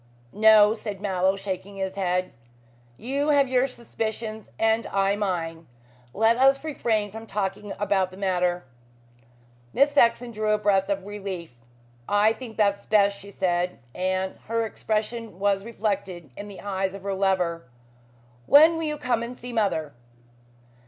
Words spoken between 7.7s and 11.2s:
about the matter." Miss Saxon drew a breath of